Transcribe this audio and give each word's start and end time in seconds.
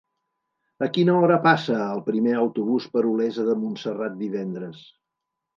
A 0.85 0.87
quina 0.95 1.17
hora 1.17 1.35
passa 1.43 1.75
el 1.89 2.01
primer 2.09 2.33
autobús 2.45 2.89
per 2.97 3.07
Olesa 3.13 3.47
de 3.51 3.59
Montserrat 3.63 4.21
divendres? 4.27 4.85